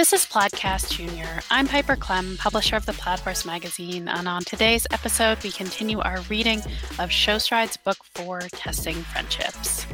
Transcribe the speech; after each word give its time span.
This 0.00 0.14
is 0.14 0.24
Podcast 0.24 0.96
Junior. 0.96 1.40
I'm 1.50 1.68
Piper 1.68 1.94
Klemm, 1.94 2.38
publisher 2.38 2.74
of 2.74 2.86
the 2.86 2.94
Plaid 2.94 3.18
Horse 3.20 3.44
magazine, 3.44 4.08
and 4.08 4.26
on 4.26 4.42
today's 4.44 4.86
episode, 4.92 5.42
we 5.44 5.50
continue 5.50 6.00
our 6.00 6.22
reading 6.30 6.62
of 6.98 7.12
Show 7.12 7.36
Strides 7.36 7.76
Book 7.76 7.98
4 8.14 8.40
Testing 8.52 8.94
Friendships. 8.94 9.86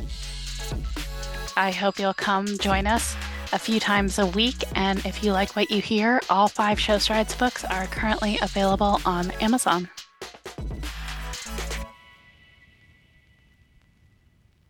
I 1.56 1.72
hope 1.72 1.98
you'll 1.98 2.14
come 2.14 2.46
join 2.58 2.86
us 2.86 3.16
a 3.52 3.58
few 3.58 3.80
times 3.80 4.20
a 4.20 4.26
week, 4.26 4.62
and 4.76 5.04
if 5.04 5.24
you 5.24 5.32
like 5.32 5.56
what 5.56 5.72
you 5.72 5.82
hear, 5.82 6.20
all 6.30 6.46
five 6.46 6.78
Show 6.78 6.98
Strides 6.98 7.34
books 7.34 7.64
are 7.64 7.88
currently 7.88 8.38
available 8.40 9.00
on 9.04 9.32
Amazon. 9.40 9.90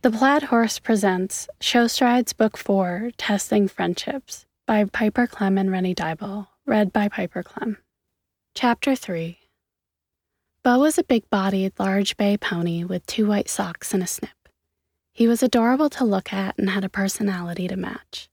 The 0.01 0.11
Plaid 0.11 0.45
Horse 0.45 0.79
presents 0.79 1.47
Show 1.61 1.89
Strides 1.89 2.33
Book 2.33 2.57
4 2.57 3.11
Testing 3.19 3.69
Friendships 3.69 4.46
by 4.67 4.85
Piper 4.85 5.29
Klemm 5.29 5.61
and 5.61 5.71
Rennie 5.71 5.95
Dyball, 5.95 6.49
read 6.67 6.93
by 6.93 7.09
Piper 7.09 7.45
Klemm. 7.45 7.77
Chapter 8.53 8.97
3 8.97 9.39
Bo 10.65 10.81
was 10.81 10.99
a 10.99 11.05
big 11.05 11.31
bodied, 11.31 11.73
large 11.79 12.17
bay 12.17 12.37
pony 12.37 12.83
with 12.83 13.07
two 13.07 13.29
white 13.29 13.49
socks 13.49 13.95
and 13.95 14.03
a 14.03 14.09
snip. 14.09 14.49
He 15.13 15.29
was 15.29 15.41
adorable 15.41 15.89
to 15.91 16.05
look 16.05 16.33
at 16.33 16.59
and 16.59 16.71
had 16.71 16.83
a 16.83 16.89
personality 16.89 17.69
to 17.69 17.77
match. 17.77 18.29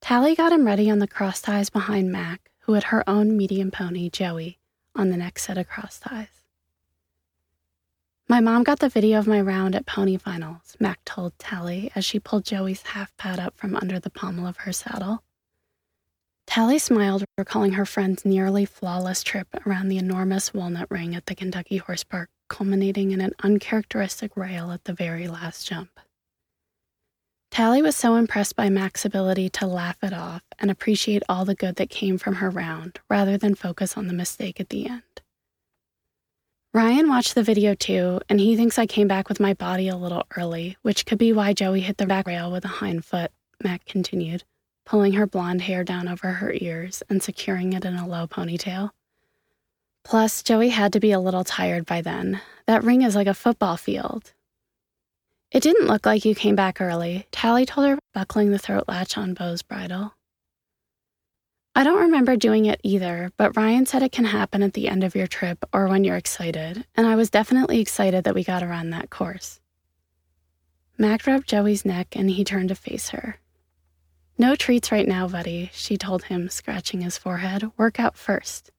Tally 0.00 0.34
got 0.34 0.52
him 0.52 0.66
ready 0.66 0.90
on 0.90 1.00
the 1.00 1.06
cross 1.06 1.42
ties 1.42 1.68
behind 1.68 2.10
Mac, 2.10 2.50
who 2.60 2.72
had 2.72 2.84
her 2.84 3.06
own 3.06 3.36
medium 3.36 3.70
pony, 3.70 4.08
Joey, 4.08 4.58
on 4.94 5.10
the 5.10 5.18
next 5.18 5.42
set 5.42 5.58
of 5.58 5.68
cross 5.68 5.98
ties. 5.98 6.28
My 8.26 8.40
mom 8.40 8.64
got 8.64 8.78
the 8.78 8.88
video 8.88 9.18
of 9.18 9.26
my 9.26 9.40
round 9.42 9.74
at 9.74 9.84
Pony 9.84 10.16
Finals, 10.16 10.78
Mac 10.80 11.04
told 11.04 11.38
Tally 11.38 11.92
as 11.94 12.06
she 12.06 12.18
pulled 12.18 12.46
Joey's 12.46 12.82
half 12.82 13.14
pad 13.18 13.38
up 13.38 13.58
from 13.58 13.76
under 13.76 14.00
the 14.00 14.10
pommel 14.10 14.46
of 14.46 14.56
her 14.58 14.72
saddle. 14.72 15.22
Tally 16.46 16.78
smiled, 16.78 17.24
recalling 17.36 17.72
her 17.72 17.84
friend's 17.84 18.24
nearly 18.24 18.64
flawless 18.64 19.22
trip 19.22 19.48
around 19.66 19.88
the 19.88 19.98
enormous 19.98 20.54
walnut 20.54 20.90
ring 20.90 21.14
at 21.14 21.26
the 21.26 21.34
Kentucky 21.34 21.78
Horse 21.78 22.04
Park, 22.04 22.30
culminating 22.48 23.10
in 23.10 23.20
an 23.20 23.32
uncharacteristic 23.42 24.36
rail 24.36 24.70
at 24.70 24.84
the 24.84 24.94
very 24.94 25.28
last 25.28 25.66
jump. 25.66 26.00
Tally 27.50 27.82
was 27.82 27.96
so 27.96 28.16
impressed 28.16 28.56
by 28.56 28.68
Mac's 28.68 29.04
ability 29.04 29.48
to 29.50 29.66
laugh 29.66 29.96
it 30.02 30.12
off 30.12 30.42
and 30.58 30.70
appreciate 30.70 31.22
all 31.28 31.44
the 31.44 31.54
good 31.54 31.76
that 31.76 31.90
came 31.90 32.18
from 32.18 32.36
her 32.36 32.50
round 32.50 33.00
rather 33.08 33.36
than 33.36 33.54
focus 33.54 33.96
on 33.96 34.06
the 34.06 34.14
mistake 34.14 34.60
at 34.60 34.68
the 34.68 34.88
end. 34.88 35.02
Ryan 36.74 37.08
watched 37.08 37.34
the 37.34 37.42
video 37.42 37.74
too, 37.74 38.20
and 38.28 38.38
he 38.38 38.56
thinks 38.56 38.78
I 38.78 38.86
came 38.86 39.08
back 39.08 39.30
with 39.30 39.40
my 39.40 39.54
body 39.54 39.88
a 39.88 39.96
little 39.96 40.24
early, 40.36 40.76
which 40.82 41.06
could 41.06 41.16
be 41.16 41.32
why 41.32 41.54
Joey 41.54 41.80
hit 41.80 41.96
the 41.96 42.04
back 42.04 42.26
rail 42.26 42.52
with 42.52 42.66
a 42.66 42.68
hind 42.68 43.04
foot, 43.04 43.30
Mac 43.64 43.86
continued, 43.86 44.44
pulling 44.86 45.12
her 45.14 45.26
blonde 45.26 45.62
hair 45.62 45.84
down 45.84 46.08
over 46.08 46.28
her 46.28 46.52
ears 46.54 47.02
and 47.10 47.22
securing 47.22 47.74
it 47.74 47.84
in 47.84 47.96
a 47.96 48.08
low 48.08 48.26
ponytail. 48.26 48.90
Plus, 50.04 50.42
Joey 50.42 50.68
had 50.68 50.92
to 50.92 51.00
be 51.00 51.10
a 51.10 51.20
little 51.20 51.44
tired 51.44 51.84
by 51.84 52.00
then. 52.00 52.40
That 52.66 52.84
ring 52.84 53.02
is 53.02 53.16
like 53.16 53.26
a 53.26 53.34
football 53.34 53.76
field. 53.76 54.32
It 55.50 55.62
didn't 55.62 55.88
look 55.88 56.06
like 56.06 56.24
you 56.24 56.34
came 56.34 56.54
back 56.54 56.80
early, 56.80 57.26
Tally 57.32 57.66
told 57.66 57.88
her, 57.88 57.98
buckling 58.14 58.52
the 58.52 58.58
throat 58.58 58.84
latch 58.86 59.18
on 59.18 59.34
Bo's 59.34 59.62
bridle. 59.62 60.14
I 61.74 61.84
don't 61.84 62.02
remember 62.02 62.36
doing 62.36 62.64
it 62.66 62.80
either, 62.82 63.32
but 63.36 63.56
Ryan 63.56 63.84
said 63.84 64.02
it 64.02 64.12
can 64.12 64.24
happen 64.24 64.62
at 64.62 64.72
the 64.72 64.88
end 64.88 65.04
of 65.04 65.14
your 65.14 65.26
trip 65.26 65.64
or 65.72 65.88
when 65.88 66.04
you're 66.04 66.16
excited, 66.16 66.86
and 66.94 67.06
I 67.06 67.16
was 67.16 67.28
definitely 67.28 67.80
excited 67.80 68.24
that 68.24 68.34
we 68.34 68.44
got 68.44 68.62
around 68.62 68.90
that 68.90 69.10
course. 69.10 69.60
Mac 70.96 71.26
rubbed 71.26 71.48
Joey's 71.48 71.84
neck 71.84 72.16
and 72.16 72.30
he 72.30 72.44
turned 72.44 72.70
to 72.70 72.74
face 72.74 73.10
her. 73.10 73.38
No 74.38 74.54
treats 74.54 74.92
right 74.92 75.08
now, 75.08 75.26
buddy, 75.28 75.70
she 75.72 75.96
told 75.96 76.24
him, 76.24 76.50
scratching 76.50 77.00
his 77.00 77.16
forehead. 77.16 77.70
Work 77.78 77.98
out 77.98 78.16
first. 78.18 78.70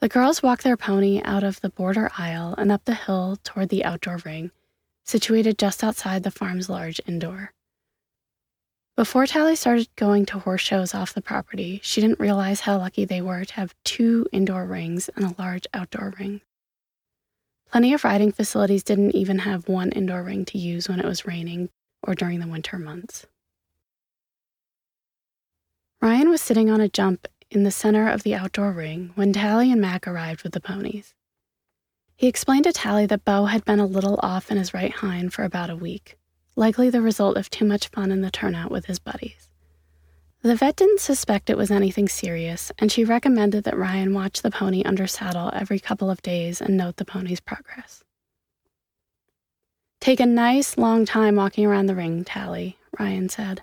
The 0.00 0.08
girls 0.08 0.42
walked 0.42 0.64
their 0.64 0.76
pony 0.76 1.22
out 1.24 1.44
of 1.44 1.60
the 1.60 1.70
border 1.70 2.10
aisle 2.18 2.56
and 2.58 2.72
up 2.72 2.84
the 2.84 2.94
hill 2.94 3.38
toward 3.44 3.68
the 3.68 3.84
outdoor 3.84 4.16
ring, 4.24 4.50
situated 5.04 5.56
just 5.56 5.84
outside 5.84 6.24
the 6.24 6.32
farm's 6.32 6.68
large 6.68 7.00
indoor. 7.06 7.52
Before 8.96 9.26
Tally 9.26 9.54
started 9.54 9.88
going 9.94 10.26
to 10.26 10.40
horse 10.40 10.60
shows 10.60 10.92
off 10.92 11.14
the 11.14 11.22
property, 11.22 11.78
she 11.84 12.00
didn't 12.00 12.18
realize 12.18 12.60
how 12.60 12.78
lucky 12.78 13.04
they 13.04 13.22
were 13.22 13.44
to 13.44 13.54
have 13.54 13.74
two 13.84 14.26
indoor 14.32 14.66
rings 14.66 15.08
and 15.14 15.24
a 15.24 15.34
large 15.40 15.66
outdoor 15.72 16.12
ring. 16.18 16.40
Plenty 17.70 17.94
of 17.94 18.04
riding 18.04 18.32
facilities 18.32 18.82
didn't 18.82 19.14
even 19.14 19.40
have 19.40 19.68
one 19.68 19.92
indoor 19.92 20.24
ring 20.24 20.44
to 20.46 20.58
use 20.58 20.88
when 20.88 20.98
it 20.98 21.06
was 21.06 21.24
raining 21.24 21.70
or 22.02 22.16
during 22.16 22.40
the 22.40 22.48
winter 22.48 22.76
months. 22.76 23.26
Ryan 26.02 26.28
was 26.28 26.42
sitting 26.42 26.68
on 26.68 26.80
a 26.80 26.88
jump 26.88 27.28
in 27.48 27.62
the 27.62 27.70
center 27.70 28.08
of 28.08 28.24
the 28.24 28.34
outdoor 28.34 28.72
ring 28.72 29.12
when 29.14 29.32
Tally 29.32 29.70
and 29.70 29.80
Mac 29.80 30.06
arrived 30.06 30.42
with 30.42 30.52
the 30.52 30.60
ponies. 30.60 31.14
He 32.16 32.26
explained 32.26 32.64
to 32.64 32.72
Tally 32.72 33.06
that 33.06 33.24
Bo 33.24 33.46
had 33.46 33.64
been 33.64 33.78
a 33.78 33.86
little 33.86 34.18
off 34.20 34.50
in 34.50 34.56
his 34.56 34.74
right 34.74 34.92
hind 34.92 35.32
for 35.32 35.44
about 35.44 35.70
a 35.70 35.76
week 35.76 36.18
likely 36.56 36.90
the 36.90 37.00
result 37.00 37.36
of 37.36 37.48
too 37.48 37.64
much 37.64 37.88
fun 37.88 38.10
in 38.10 38.20
the 38.20 38.30
turnout 38.30 38.70
with 38.70 38.86
his 38.86 38.98
buddies. 38.98 39.48
The 40.42 40.56
vet 40.56 40.76
didn't 40.76 41.00
suspect 41.00 41.48
it 41.48 41.56
was 41.56 41.70
anything 41.70 42.08
serious, 42.08 42.72
and 42.78 42.90
she 42.90 43.04
recommended 43.04 43.64
that 43.64 43.78
Ryan 43.78 44.12
watch 44.12 44.42
the 44.42 44.50
pony 44.50 44.82
under 44.84 45.06
saddle 45.06 45.50
every 45.54 45.78
couple 45.78 46.10
of 46.10 46.20
days 46.20 46.60
and 46.60 46.76
note 46.76 46.96
the 46.96 47.04
pony's 47.04 47.40
progress. 47.40 48.02
Take 50.00 50.18
a 50.18 50.26
nice 50.26 50.76
long 50.76 51.04
time 51.04 51.36
walking 51.36 51.64
around 51.64 51.86
the 51.86 51.94
ring, 51.94 52.24
Tally, 52.24 52.76
Ryan 52.98 53.28
said. 53.28 53.62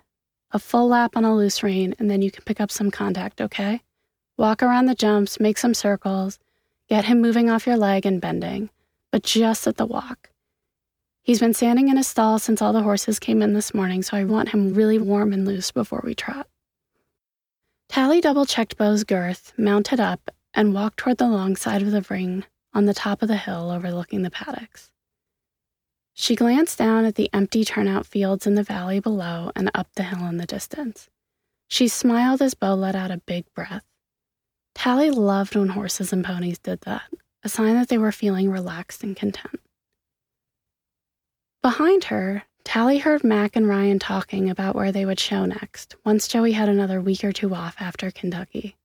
A 0.51 0.59
full 0.59 0.87
lap 0.87 1.15
on 1.15 1.25
a 1.25 1.35
loose 1.35 1.61
rein, 1.61 1.93
and 1.99 2.09
then 2.09 2.21
you 2.21 2.31
can 2.31 2.43
pick 2.43 2.59
up 2.59 2.71
some 2.71 2.89
contact, 2.89 3.39
okay? 3.39 3.81
Walk 4.37 4.63
around 4.63 4.85
the 4.85 4.95
jumps, 4.95 5.39
make 5.39 5.57
some 5.57 5.73
circles, 5.73 6.39
get 6.87 7.05
him 7.05 7.21
moving 7.21 7.49
off 7.49 7.67
your 7.67 7.77
leg 7.77 8.05
and 8.05 8.19
bending, 8.19 8.69
but 9.11 9.21
just 9.21 9.67
at 9.67 9.77
the 9.77 9.85
walk. 9.85 10.31
He's 11.21 11.39
been 11.39 11.53
standing 11.53 11.89
in 11.89 11.97
his 11.97 12.07
stall 12.07 12.39
since 12.39 12.61
all 12.61 12.73
the 12.73 12.81
horses 12.81 13.19
came 13.19 13.43
in 13.43 13.53
this 13.53 13.75
morning, 13.75 14.01
so 14.01 14.17
I 14.17 14.23
want 14.23 14.49
him 14.49 14.73
really 14.73 14.97
warm 14.97 15.33
and 15.33 15.45
loose 15.45 15.71
before 15.71 16.01
we 16.03 16.15
trot. 16.15 16.47
Tally 17.87 18.21
double 18.21 18.45
checked 18.45 18.77
Bo's 18.77 19.03
girth, 19.03 19.53
mounted 19.57 19.99
up, 19.99 20.31
and 20.55 20.73
walked 20.73 20.97
toward 20.97 21.17
the 21.17 21.27
long 21.27 21.55
side 21.55 21.83
of 21.83 21.91
the 21.91 22.05
ring 22.09 22.45
on 22.73 22.85
the 22.85 22.93
top 22.93 23.21
of 23.21 23.27
the 23.27 23.37
hill 23.37 23.69
overlooking 23.69 24.23
the 24.23 24.31
paddocks. 24.31 24.89
She 26.21 26.35
glanced 26.35 26.77
down 26.77 27.05
at 27.05 27.15
the 27.15 27.29
empty 27.31 27.63
turnout 27.63 28.05
fields 28.05 28.45
in 28.45 28.55
the 28.55 28.61
valley 28.61 28.99
below 28.99 29.53
and 29.55 29.71
up 29.73 29.87
the 29.95 30.03
hill 30.03 30.25
in 30.25 30.35
the 30.35 30.45
distance. 30.45 31.07
She 31.69 31.87
smiled 31.87 32.41
as 32.41 32.55
Bo 32.55 32.75
let 32.75 32.93
out 32.93 33.09
a 33.09 33.21
big 33.25 33.45
breath. 33.55 33.85
Tally 34.75 35.11
loved 35.11 35.55
when 35.55 35.69
horses 35.69 36.11
and 36.11 36.25
ponies 36.25 36.59
did 36.59 36.81
that, 36.81 37.03
a 37.41 37.47
sign 37.47 37.75
that 37.75 37.87
they 37.87 37.97
were 37.97 38.11
feeling 38.11 38.51
relaxed 38.51 39.01
and 39.01 39.15
content. 39.15 39.61
Behind 41.61 42.03
her, 42.03 42.43
Tally 42.65 42.97
heard 42.97 43.23
Mac 43.23 43.55
and 43.55 43.69
Ryan 43.69 43.97
talking 43.97 44.49
about 44.49 44.75
where 44.75 44.91
they 44.91 45.05
would 45.05 45.21
show 45.21 45.45
next, 45.45 45.95
once 46.03 46.27
Joey 46.27 46.51
had 46.51 46.67
another 46.67 46.99
week 46.99 47.23
or 47.23 47.31
two 47.31 47.55
off 47.55 47.77
after 47.79 48.11
Kentucky. 48.11 48.75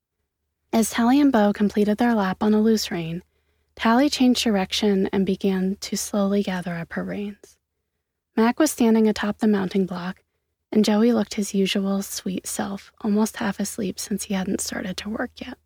As 0.72 0.90
Tally 0.90 1.20
and 1.20 1.32
Bo 1.32 1.52
completed 1.52 1.98
their 1.98 2.14
lap 2.14 2.44
on 2.44 2.54
a 2.54 2.60
loose 2.60 2.92
rein, 2.92 3.24
Tally 3.76 4.08
changed 4.08 4.44
direction 4.44 5.08
and 5.12 5.26
began 5.26 5.76
to 5.80 5.96
slowly 5.96 6.42
gather 6.42 6.74
up 6.74 6.92
her 6.92 7.04
reins. 7.04 7.58
Mac 8.36 8.58
was 8.58 8.70
standing 8.70 9.08
atop 9.08 9.38
the 9.38 9.46
mounting 9.46 9.86
block, 9.86 10.22
and 10.72 10.84
Joey 10.84 11.12
looked 11.12 11.34
his 11.34 11.54
usual 11.54 12.02
sweet 12.02 12.46
self, 12.46 12.90
almost 13.00 13.36
half 13.36 13.60
asleep 13.60 13.98
since 13.98 14.24
he 14.24 14.34
hadn't 14.34 14.60
started 14.60 14.96
to 14.98 15.08
work 15.08 15.30
yet. 15.40 15.58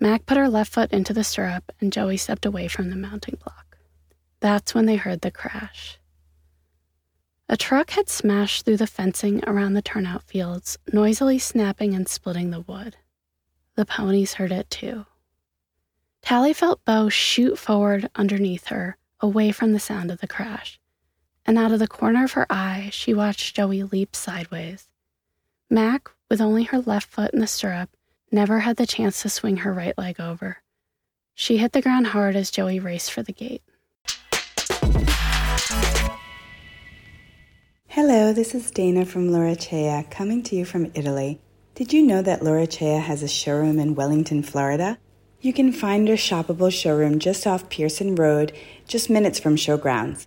Mac 0.00 0.26
put 0.26 0.36
her 0.36 0.48
left 0.48 0.72
foot 0.72 0.92
into 0.92 1.12
the 1.12 1.24
stirrup, 1.24 1.72
and 1.80 1.92
Joey 1.92 2.16
stepped 2.16 2.46
away 2.46 2.68
from 2.68 2.90
the 2.90 2.96
mounting 2.96 3.38
block. 3.42 3.78
That's 4.40 4.74
when 4.74 4.86
they 4.86 4.96
heard 4.96 5.22
the 5.22 5.30
crash. 5.30 5.98
A 7.48 7.56
truck 7.56 7.90
had 7.90 8.10
smashed 8.10 8.64
through 8.64 8.76
the 8.76 8.86
fencing 8.86 9.42
around 9.46 9.72
the 9.72 9.82
turnout 9.82 10.22
fields, 10.22 10.78
noisily 10.92 11.38
snapping 11.38 11.94
and 11.94 12.06
splitting 12.06 12.50
the 12.50 12.60
wood. 12.60 12.96
The 13.74 13.86
ponies 13.86 14.34
heard 14.34 14.52
it 14.52 14.68
too. 14.68 15.06
Tally 16.28 16.52
felt 16.52 16.84
Bo 16.84 17.08
shoot 17.08 17.58
forward 17.58 18.10
underneath 18.14 18.66
her, 18.66 18.98
away 19.18 19.50
from 19.50 19.72
the 19.72 19.80
sound 19.80 20.10
of 20.10 20.20
the 20.20 20.26
crash, 20.26 20.78
and 21.46 21.56
out 21.56 21.72
of 21.72 21.78
the 21.78 21.88
corner 21.88 22.22
of 22.22 22.32
her 22.32 22.46
eye, 22.50 22.90
she 22.92 23.14
watched 23.14 23.56
Joey 23.56 23.82
leap 23.82 24.14
sideways. 24.14 24.90
Mac, 25.70 26.10
with 26.28 26.42
only 26.42 26.64
her 26.64 26.80
left 26.80 27.08
foot 27.08 27.32
in 27.32 27.40
the 27.40 27.46
stirrup, 27.46 27.88
never 28.30 28.58
had 28.58 28.76
the 28.76 28.84
chance 28.84 29.22
to 29.22 29.30
swing 29.30 29.56
her 29.56 29.72
right 29.72 29.96
leg 29.96 30.20
over. 30.20 30.58
She 31.34 31.56
hit 31.56 31.72
the 31.72 31.80
ground 31.80 32.08
hard 32.08 32.36
as 32.36 32.50
Joey 32.50 32.78
raced 32.78 33.10
for 33.10 33.22
the 33.22 33.32
gate. 33.32 33.62
Hello, 37.86 38.34
this 38.34 38.54
is 38.54 38.70
Dana 38.70 39.06
from 39.06 39.30
Lauracea, 39.30 40.10
coming 40.10 40.42
to 40.42 40.56
you 40.56 40.66
from 40.66 40.92
Italy. 40.92 41.40
Did 41.74 41.94
you 41.94 42.02
know 42.02 42.20
that 42.20 42.42
Lauracea 42.42 43.00
has 43.00 43.22
a 43.22 43.28
showroom 43.28 43.78
in 43.78 43.94
Wellington, 43.94 44.42
Florida? 44.42 44.98
You 45.40 45.52
can 45.52 45.70
find 45.70 46.08
our 46.08 46.16
shoppable 46.16 46.72
showroom 46.72 47.20
just 47.20 47.46
off 47.46 47.68
Pierson 47.68 48.16
Road, 48.16 48.52
just 48.88 49.08
minutes 49.08 49.38
from 49.38 49.54
Showgrounds. 49.54 50.26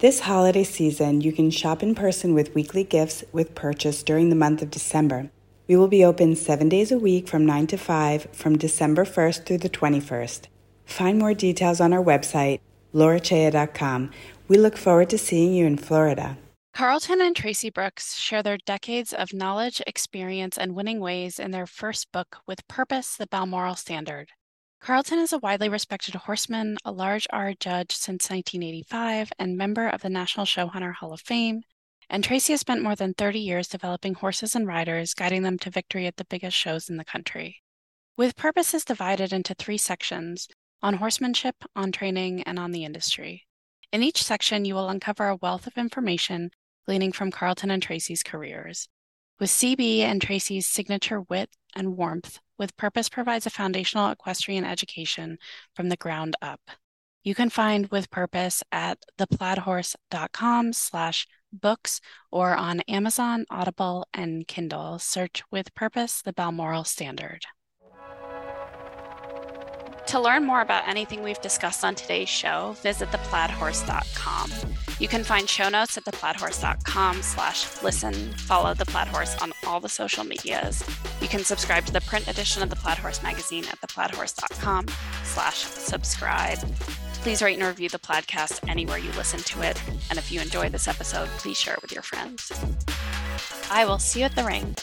This 0.00 0.20
holiday 0.20 0.64
season, 0.64 1.22
you 1.22 1.32
can 1.32 1.50
shop 1.50 1.82
in 1.82 1.94
person 1.94 2.34
with 2.34 2.54
weekly 2.54 2.84
gifts 2.84 3.24
with 3.32 3.54
purchase 3.54 4.02
during 4.02 4.28
the 4.28 4.36
month 4.36 4.60
of 4.60 4.70
December. 4.70 5.30
We 5.66 5.76
will 5.76 5.88
be 5.88 6.04
open 6.04 6.36
seven 6.36 6.68
days 6.68 6.92
a 6.92 6.98
week 6.98 7.26
from 7.26 7.46
9 7.46 7.68
to 7.68 7.78
5 7.78 8.28
from 8.32 8.58
December 8.58 9.06
1st 9.06 9.46
through 9.46 9.58
the 9.58 9.70
21st. 9.70 10.48
Find 10.84 11.18
more 11.18 11.32
details 11.32 11.80
on 11.80 11.94
our 11.94 12.04
website, 12.04 12.60
lauracea.com. 12.92 14.10
We 14.46 14.58
look 14.58 14.76
forward 14.76 15.08
to 15.08 15.16
seeing 15.16 15.54
you 15.54 15.64
in 15.64 15.78
Florida. 15.78 16.36
Carlton 16.74 17.22
and 17.22 17.34
Tracy 17.34 17.70
Brooks 17.70 18.14
share 18.14 18.42
their 18.42 18.58
decades 18.58 19.14
of 19.14 19.32
knowledge, 19.32 19.80
experience, 19.86 20.58
and 20.58 20.74
winning 20.74 21.00
ways 21.00 21.38
in 21.38 21.50
their 21.50 21.66
first 21.66 22.12
book, 22.12 22.36
With 22.46 22.68
Purpose 22.68 23.16
The 23.16 23.26
Balmoral 23.26 23.74
Standard. 23.74 24.32
Carlton 24.80 25.18
is 25.18 25.34
a 25.34 25.38
widely 25.38 25.68
respected 25.68 26.14
horseman, 26.14 26.78
a 26.86 26.90
large 26.90 27.26
R 27.28 27.52
judge 27.52 27.92
since 27.92 28.30
1985, 28.30 29.30
and 29.38 29.56
member 29.56 29.86
of 29.86 30.00
the 30.00 30.08
National 30.08 30.46
Showhunter 30.46 30.94
Hall 30.94 31.12
of 31.12 31.20
Fame. 31.20 31.62
And 32.08 32.24
Tracy 32.24 32.54
has 32.54 32.60
spent 32.60 32.82
more 32.82 32.96
than 32.96 33.12
30 33.12 33.38
years 33.38 33.68
developing 33.68 34.14
horses 34.14 34.56
and 34.56 34.66
riders, 34.66 35.12
guiding 35.12 35.42
them 35.42 35.58
to 35.58 35.70
victory 35.70 36.06
at 36.06 36.16
the 36.16 36.24
biggest 36.24 36.56
shows 36.56 36.88
in 36.88 36.96
the 36.96 37.04
country. 37.04 37.62
With 38.16 38.36
purposes 38.36 38.84
divided 38.84 39.34
into 39.34 39.52
three 39.52 39.76
sections 39.76 40.48
on 40.82 40.94
horsemanship, 40.94 41.56
on 41.76 41.92
training, 41.92 42.42
and 42.44 42.58
on 42.58 42.72
the 42.72 42.84
industry. 42.84 43.46
In 43.92 44.02
each 44.02 44.22
section, 44.22 44.64
you 44.64 44.74
will 44.74 44.88
uncover 44.88 45.28
a 45.28 45.36
wealth 45.36 45.66
of 45.66 45.76
information 45.76 46.52
gleaning 46.86 47.12
from 47.12 47.30
Carlton 47.30 47.70
and 47.70 47.82
Tracy's 47.82 48.22
careers. 48.22 48.88
With 49.38 49.50
CB 49.50 50.00
and 50.00 50.22
Tracy's 50.22 50.66
signature 50.66 51.20
wit 51.20 51.50
and 51.76 51.98
warmth, 51.98 52.40
with 52.60 52.76
Purpose 52.76 53.08
provides 53.08 53.46
a 53.46 53.50
foundational 53.50 54.12
equestrian 54.12 54.64
education 54.64 55.38
from 55.74 55.88
the 55.88 55.96
ground 55.96 56.36
up. 56.40 56.60
You 57.24 57.34
can 57.34 57.50
find 57.50 57.88
With 57.88 58.10
Purpose 58.10 58.62
at 58.70 58.98
theplaidhorse.com 59.18 60.74
slash 60.74 61.26
books 61.52 62.00
or 62.30 62.54
on 62.54 62.80
Amazon, 62.80 63.46
Audible, 63.50 64.06
and 64.14 64.46
Kindle. 64.46 64.98
Search 64.98 65.42
With 65.50 65.74
Purpose, 65.74 66.22
the 66.22 66.32
Balmoral 66.32 66.84
Standard. 66.84 67.46
To 70.06 70.20
learn 70.20 70.44
more 70.44 70.60
about 70.60 70.88
anything 70.88 71.22
we've 71.22 71.40
discussed 71.40 71.84
on 71.84 71.94
today's 71.94 72.28
show, 72.28 72.74
visit 72.82 73.10
theplaidhorse.com. 73.10 74.52
You 74.98 75.08
can 75.08 75.24
find 75.24 75.48
show 75.48 75.68
notes 75.68 75.96
at 75.96 76.04
theplaidhorse.com 76.04 77.22
slash 77.22 77.82
listen. 77.82 78.14
Follow 78.32 78.74
The 78.74 78.86
Plaid 78.86 79.08
Horse 79.08 79.36
on 79.40 79.52
all 79.66 79.80
the 79.80 79.88
social 79.88 80.24
medias. 80.24 80.82
You 81.20 81.28
can 81.28 81.44
subscribe 81.44 81.84
to 81.86 81.92
the 81.92 82.00
print 82.00 82.28
edition 82.28 82.62
of 82.62 82.70
The 82.70 82.76
Plaid 82.76 82.98
Horse 82.98 83.22
magazine 83.22 83.64
at 83.64 83.80
theplaidhorse.com 83.80 84.86
slash 85.24 85.58
subscribe. 85.58 86.58
Please 87.22 87.42
rate 87.42 87.58
and 87.58 87.66
review 87.66 87.90
the 87.90 87.98
podcast 87.98 88.66
anywhere 88.68 88.96
you 88.98 89.12
listen 89.12 89.40
to 89.40 89.62
it. 89.62 89.80
And 90.08 90.18
if 90.18 90.32
you 90.32 90.40
enjoyed 90.40 90.72
this 90.72 90.88
episode, 90.88 91.28
please 91.38 91.58
share 91.58 91.74
it 91.74 91.82
with 91.82 91.92
your 91.92 92.02
friends. 92.02 92.50
I 93.70 93.84
will 93.84 93.98
see 93.98 94.20
you 94.20 94.26
at 94.26 94.34
the 94.34 94.44
ring. 94.44 94.74